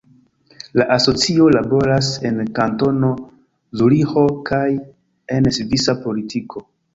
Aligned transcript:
La 0.79 0.85
asocio 0.95 1.43
laboras 1.55 2.09
en 2.29 2.39
Kantono 2.59 3.11
Zuriĥo 3.83 4.25
kaj 4.49 4.63
en 5.37 5.51
svisa 5.61 5.97
politiko. 6.09 6.67